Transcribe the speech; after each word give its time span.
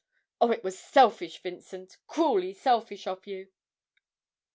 Oh, 0.41 0.49
it 0.49 0.63
was 0.63 0.79
selfish, 0.79 1.37
Vincent, 1.43 1.97
cruelly 2.07 2.55
selfish 2.55 3.05
of 3.05 3.27
you!' 3.27 3.49